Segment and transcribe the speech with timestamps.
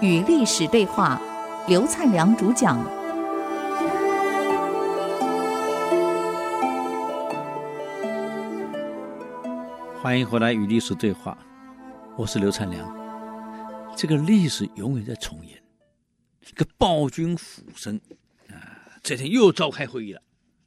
[0.00, 1.20] 与历史对话，
[1.66, 2.78] 刘灿良主讲。
[10.00, 11.36] 欢迎回来与历史对话，
[12.16, 12.96] 我是刘灿良。
[13.96, 15.62] 这个历史永远在重演。
[16.40, 18.00] 这个暴君辅生
[18.48, 20.22] 啊，这天又召开会议了。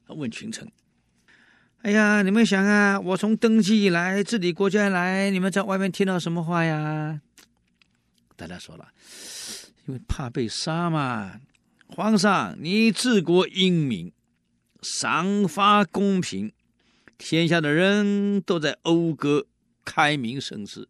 [0.06, 0.70] 他问群臣
[1.82, 7.20] ：“哎呀，你们想啊，我从登基以来治理国家以来，你们在外面听到什么话呀？”
[8.36, 8.92] 大家说了，
[9.86, 11.40] 因为怕被杀嘛。
[11.88, 14.12] 皇上，你治国英明，
[14.80, 16.52] 赏罚公平。
[17.18, 19.46] 天下的人都在讴歌，
[19.84, 20.88] 开明盛世。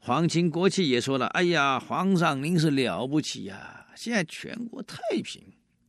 [0.00, 3.86] 皇亲国戚也说了：“哎呀，皇上您是了不起呀！
[3.94, 5.40] 现在全国太平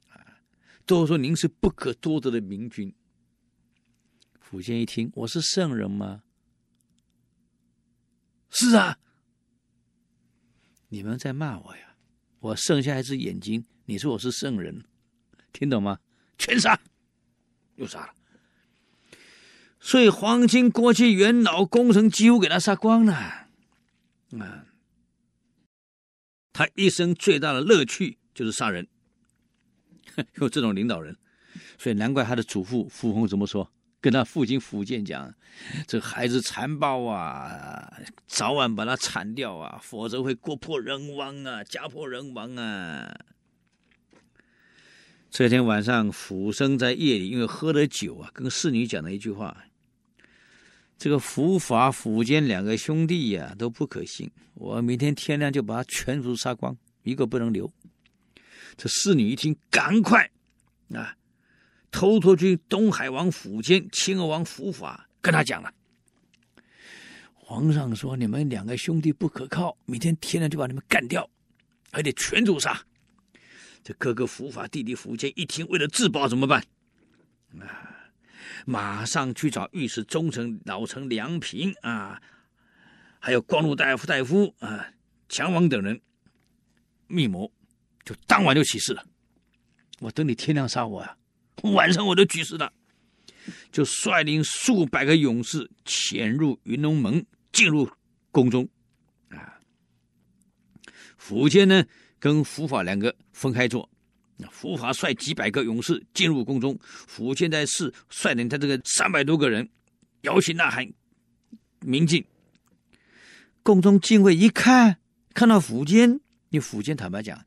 [0.10, 0.38] 啊，
[0.86, 2.94] 都说您是不可多得的明君。”
[4.50, 6.24] 苻坚一听：“我是圣人吗
[8.50, 8.98] ？”“是啊。
[10.90, 11.96] ”“你们在骂我呀？
[12.40, 14.86] 我剩下一只眼睛，你说我是圣人，
[15.52, 16.00] 听懂吗
[16.40, 16.80] ？”“全杀！”
[17.76, 18.14] 又杀了。
[19.80, 23.14] 所以黄金国戚、元老功臣几乎给他杀光了，
[24.40, 24.66] 啊！
[26.54, 28.88] 他一生最大的乐趣就是杀人，
[30.42, 31.18] 有这种领导人，
[31.78, 33.72] 所以难怪他的祖父傅弘怎么说，
[34.08, 35.36] 跟他父亲苻坚讲
[35.86, 37.92] ：“这孩子残暴啊，
[38.26, 43.14] 早晚把他铲掉啊，否则会国破人亡啊，家破人亡啊。”
[45.30, 49.66] 这天晚上，辅生在夜里因为喝了酒啊，跟侍女讲了一句话。
[50.98, 57.70] 这个苻法、苻坚两个兄弟呀、都不可信，我明天天亮就把他全族杀光，一个不能留。
[58.78, 60.32] 这侍女一听，赶快
[60.94, 61.14] 啊，
[61.92, 65.74] 偷托去东海王苻坚、秦娥王苻法跟他讲了。
[67.34, 71.30] 皇上说你们两个兄弟不可靠，明天天亮就把你们干掉，
[71.92, 72.86] 还得全族杀。
[73.84, 76.62] 这哥哥苻法、弟弟苻坚一听，为了自保怎么办？
[77.60, 77.96] 啊！
[78.66, 82.22] 马上去找御史中丞老丞梁平啊，
[83.18, 84.92] 还有光禄大夫大夫啊，
[85.30, 86.02] 强王等人
[87.08, 87.50] 密谋，
[88.04, 89.06] 就当晚就起事了。
[90.00, 91.17] 我等你天亮杀我呀、啊，
[91.64, 92.72] 晚上我就举事了。
[93.72, 97.90] 就率领数百个勇士潜入云龙门，进入
[98.32, 98.68] 宫中
[99.30, 99.58] 啊。
[101.18, 101.86] 苻坚呢，
[102.20, 103.90] 跟苻法两个分开坐。
[104.52, 106.78] 苻法率几百个勇士进入宫中，
[107.10, 109.68] 苻坚在室率领他这个三百多个人
[110.22, 110.88] 摇旗呐喊，
[111.80, 112.24] 鸣进。
[113.64, 114.98] 宫中禁卫一看，
[115.34, 116.20] 看到苻坚，
[116.50, 117.46] 你苻坚坦白讲，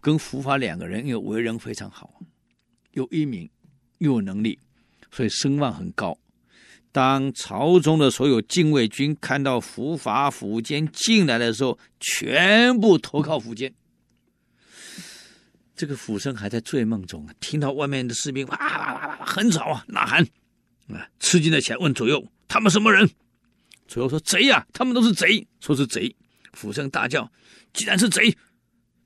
[0.00, 2.20] 跟苻法两个人又为人非常好，
[2.98, 3.48] 又英明
[3.98, 4.58] 又有能力，
[5.12, 6.18] 所以声望很高。
[6.90, 13.72] 当朝中的所有禁卫军看到伏法、苻坚进来的时候，全部投靠苻坚。
[15.76, 20.24] 这个府生还在醉梦中，听到外面的士兵哇哇哇哇很吵啊，呐喊
[20.88, 23.08] 啊，吃惊的起来问左右：“他们什么人？”
[23.86, 26.16] 左右说：“贼呀，他们都是贼。”说是贼，
[26.52, 27.30] 府生大叫
[27.72, 28.36] ：“既然是贼，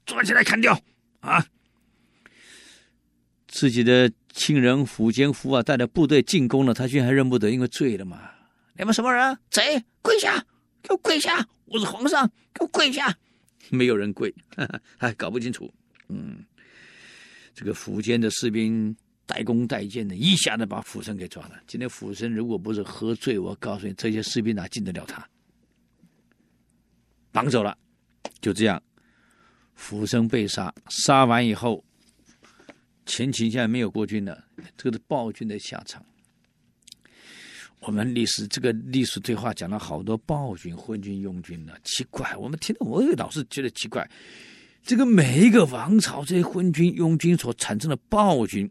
[0.07, 0.81] 抓起来砍掉！”
[1.21, 1.45] 啊，
[3.63, 8.21] 自己的亲人苻坚、苻法带着部队进攻了，他居然还认不得，因为醉了嘛。
[8.77, 9.39] 你们什么人？
[9.53, 9.81] 贼！
[10.03, 10.45] 跪下，
[10.83, 11.47] 给我跪下！
[11.67, 13.17] 我是皇上，给我跪下！
[13.71, 15.73] 没有人跪，哈 哈还搞不清楚。
[16.09, 16.45] 嗯。
[17.55, 18.97] 这个苻坚的士兵
[19.27, 21.53] 带弓带箭的，一下子把辅生给抓了。
[21.69, 25.25] 今天辅生如果不是喝醉，我告诉你，这些士兵哪进得了他？
[27.31, 27.79] 绑走了，
[28.41, 28.83] 就这样，
[29.77, 30.75] 辅生被杀。
[30.89, 31.85] 杀完以后，
[33.05, 34.45] 前秦现在没有国君了，
[34.77, 36.05] 这个是暴君的下场。
[37.81, 44.09] 我们历史这个历史对话讲了好多暴君、昏君、庸君的，奇怪，我们听到我也老是觉得奇怪。
[44.85, 48.71] 这个每一个王朝，这些昏君、庸君所产生的暴君，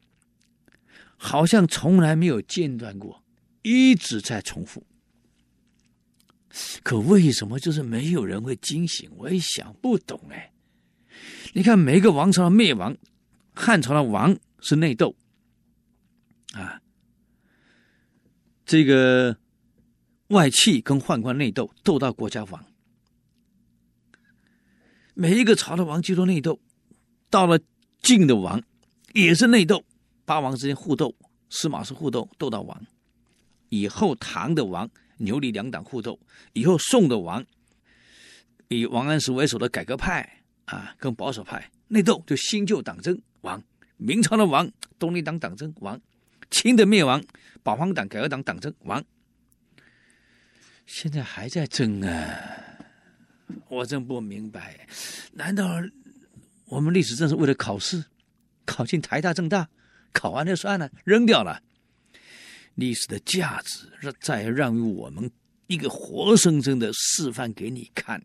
[1.18, 3.22] 好像从来没有间断过，
[3.63, 4.81] 一直在重复。
[6.83, 9.10] 可为什么就是没有人会惊醒？
[9.18, 10.51] 我也想不懂哎。
[11.54, 12.95] 你看每一个王朝的灭亡，
[13.53, 15.15] 汉朝的王是内斗
[16.53, 16.81] 啊，
[18.65, 19.38] 这个
[20.27, 22.65] 外戚跟宦官内斗，斗到国家亡。
[25.13, 26.59] 每一个朝的王，就说内斗，
[27.30, 27.59] 到了
[28.01, 28.63] 晋的王，
[29.13, 29.83] 也是内斗，
[30.25, 31.13] 八王之间互斗，
[31.50, 32.81] 司马氏互斗，斗到亡。
[33.69, 36.19] 以后唐的王，牛李两党互斗。
[36.54, 37.45] 以后宋的王，
[38.69, 43.64] 以王安石为首的改革派啊，跟保守派内斗，就新旧党争亡。
[43.98, 46.00] 明朝的王，东林党党争亡。
[46.50, 47.24] 清的灭亡，
[47.64, 49.04] 保皇党、改革党党争亡。
[50.86, 52.78] 现在还在争啊！
[53.70, 54.86] 我真不明白，
[55.34, 55.82] 难道
[56.66, 58.04] 我们历史正是为了考试，
[58.66, 59.70] 考进台大、政大，
[60.12, 61.62] 考完就算了，扔掉了？
[62.76, 65.32] 历史的价值，在让于我们
[65.68, 68.22] 一个活生生的示范给你看，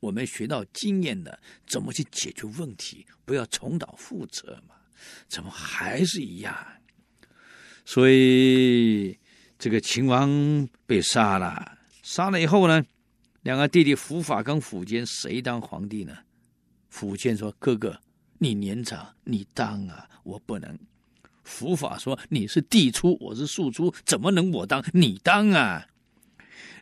[0.00, 4.74] 我们学到经验的，怎么去解决问题，不要重蹈覆辙嘛？
[5.28, 6.54] 怎么还是一样？
[7.84, 9.18] 所以
[9.58, 12.84] 这个秦王被杀了，杀了以后呢，
[13.42, 16.16] 两个弟弟伏法跟苻坚谁当皇帝呢？
[16.92, 18.00] 苻坚说：“哥哥，
[18.38, 20.78] 你年长，你当啊，我不能。”
[21.44, 25.86] 伏法说：“你是帝出，我是庶出，怎么能我当你当啊？”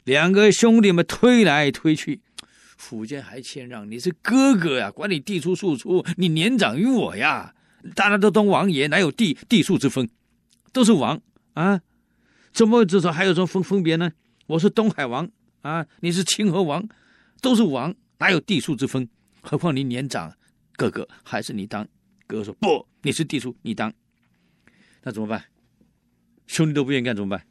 [0.04, 2.22] 两个兄弟们推来推去，
[2.84, 7.54] 苻坚还谦让：“你是哥哥呀，管你帝出庶出，你年长于我呀。
[7.94, 10.08] 大家都当王爷，哪有帝帝庶之分？
[10.70, 11.20] 都是王
[11.54, 11.80] 啊，
[12.52, 14.12] 怎么至少还有什么分分别呢？
[14.46, 15.30] 我是东海王
[15.62, 16.86] 啊，你是清河王，
[17.40, 19.08] 都是王，哪有帝庶之分？
[19.40, 20.36] 何况你年长，
[20.76, 21.88] 哥哥还是你当。”
[22.26, 23.92] 哥哥说：“不，你是帝出，你当。”
[25.02, 25.44] 那怎么办？
[26.46, 27.46] 兄弟都不愿意干，怎么办？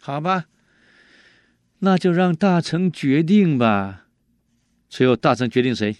[0.00, 0.46] 好吧，
[1.80, 4.03] 那就让大臣决定吧。
[4.96, 5.96] 最后，大臣决定谁？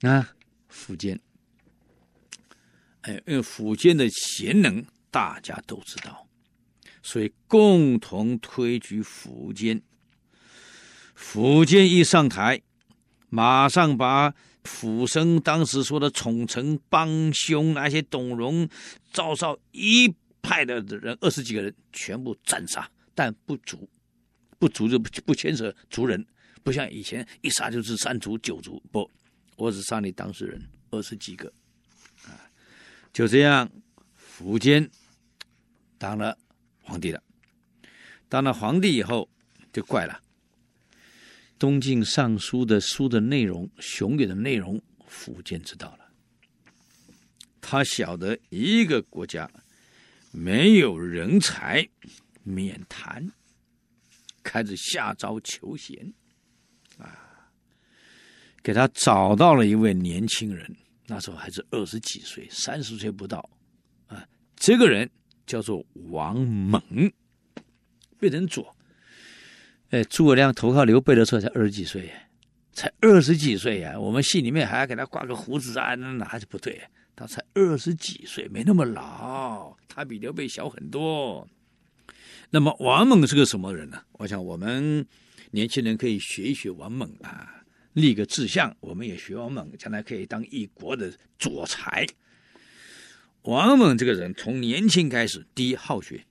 [0.00, 0.34] 啊，
[0.68, 1.20] 苻坚。
[3.02, 6.26] 哎，因为苻坚的贤能，大家都知道，
[7.04, 9.80] 所以共同推举苻坚。
[11.16, 12.60] 苻坚一上台，
[13.28, 14.34] 马上把。
[14.64, 18.68] 苻生当时说的宠臣帮凶，那些董荣、
[19.12, 20.12] 赵绍一
[20.42, 23.88] 派的人二十几个人全部斩杀，但不族，
[24.58, 26.26] 不族就不不牵扯族人，
[26.66, 29.08] 不像以前一杀就是三族九族，不，
[29.54, 30.60] 我只杀你当事人
[30.90, 31.46] 二十几个，
[32.24, 32.42] 啊，
[33.12, 33.70] 就这样，
[34.36, 34.90] 苻坚
[35.96, 36.36] 当了
[36.82, 37.22] 皇帝了，
[38.28, 39.30] 当了皇帝以后
[39.72, 40.20] 就怪了。
[41.56, 46.10] 东晋尚书的书的内容，雄远的内容，苻坚知道了。
[47.60, 49.48] 他晓得一个国家
[50.32, 51.88] 没有人才，
[52.42, 53.30] 免谈，
[54.42, 56.12] 开始下诏求贤，
[58.66, 60.68] 给他找到了一位年轻人，
[61.06, 63.48] 那时候还是二十几岁，三十岁不到，
[64.08, 64.26] 啊，
[64.56, 65.08] 这个人
[65.46, 66.82] 叫做王猛，
[68.18, 68.76] 变成左。
[69.90, 72.10] 哎，诸葛亮投靠刘备的时候才二十几岁，
[72.72, 73.96] 才二十几岁呀！
[73.96, 76.82] 我们戏里面还要给他挂个胡子啊，那还是不对。
[77.14, 81.46] 他才二十几岁，没那么老，他比刘备小很多。
[82.50, 84.02] 那么王猛是个什么人呢？
[84.14, 85.06] 我想我们
[85.52, 87.55] 年轻人可以学一学王猛啊，
[87.96, 92.06] 立个志向，我们也学王猛，将来可以当一国的左才。
[93.40, 96.26] 王猛这个人从年轻开始，第一好学。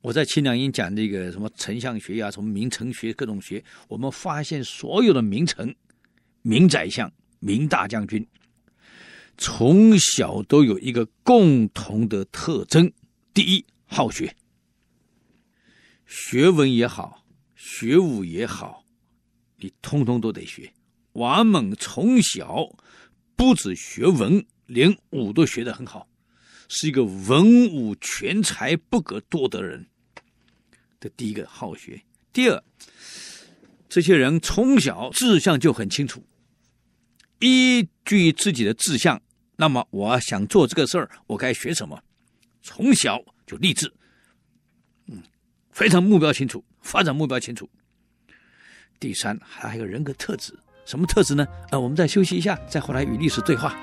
[0.00, 3.62] 我在清凉营讲这个什么丞相学呀，什么名臣学，各种学。
[3.86, 5.72] 我们发现所有的名臣、
[6.42, 8.26] 名宰相、名大将军，
[9.38, 12.92] 从小都有一个共同的特征：
[13.32, 14.34] 第一，好学，
[16.06, 17.24] 学文也好，
[17.54, 18.79] 学武也好，
[19.60, 20.72] 你通通都得学。
[21.12, 22.66] 王猛从小
[23.36, 26.08] 不止学文，连武都学得很好。
[26.68, 29.84] 是一个文武全才不可多得人
[31.00, 32.00] 这第一个好学。
[32.32, 32.62] 第二，
[33.88, 36.24] 这些人从小志向就很清楚，
[37.40, 39.20] 依据自己的志向，
[39.56, 42.00] 那么我想做这个事儿，我该学什么？
[42.62, 43.92] 从小就立志，
[45.06, 45.20] 嗯，
[45.72, 47.68] 非常目标清楚，发展目标清楚。
[49.00, 50.52] 第三，还有人格特质，
[50.84, 51.46] 什么特质呢？
[51.70, 53.74] 呃，我们再休息一下，再回来与历史对话。